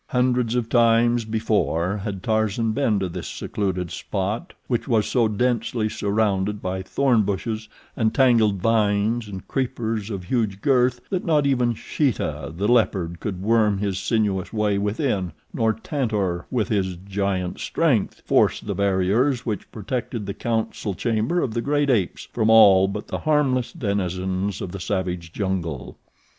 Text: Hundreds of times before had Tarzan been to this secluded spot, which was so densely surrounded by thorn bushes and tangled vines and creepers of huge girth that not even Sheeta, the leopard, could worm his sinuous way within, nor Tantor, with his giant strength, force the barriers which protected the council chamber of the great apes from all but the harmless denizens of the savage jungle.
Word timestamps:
Hundreds 0.07 0.55
of 0.55 0.67
times 0.67 1.25
before 1.25 1.97
had 1.97 2.23
Tarzan 2.23 2.71
been 2.71 2.97
to 2.97 3.07
this 3.07 3.27
secluded 3.27 3.91
spot, 3.91 4.53
which 4.65 4.87
was 4.87 5.05
so 5.05 5.27
densely 5.27 5.87
surrounded 5.89 6.59
by 6.59 6.81
thorn 6.81 7.21
bushes 7.21 7.69
and 7.95 8.11
tangled 8.11 8.55
vines 8.59 9.27
and 9.27 9.47
creepers 9.47 10.09
of 10.09 10.23
huge 10.23 10.59
girth 10.59 11.01
that 11.11 11.23
not 11.23 11.45
even 11.45 11.75
Sheeta, 11.75 12.51
the 12.57 12.67
leopard, 12.67 13.19
could 13.19 13.43
worm 13.43 13.77
his 13.77 13.99
sinuous 13.99 14.51
way 14.51 14.79
within, 14.79 15.33
nor 15.53 15.71
Tantor, 15.71 16.47
with 16.49 16.69
his 16.69 16.95
giant 17.05 17.59
strength, 17.59 18.23
force 18.25 18.59
the 18.59 18.73
barriers 18.73 19.45
which 19.45 19.69
protected 19.71 20.25
the 20.25 20.33
council 20.33 20.95
chamber 20.95 21.41
of 21.43 21.53
the 21.53 21.61
great 21.61 21.91
apes 21.91 22.27
from 22.33 22.49
all 22.49 22.87
but 22.87 23.05
the 23.05 23.19
harmless 23.19 23.71
denizens 23.71 24.61
of 24.61 24.71
the 24.71 24.79
savage 24.79 25.31
jungle. 25.31 25.99